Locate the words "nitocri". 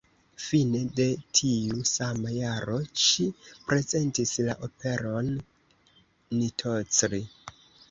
6.41-7.25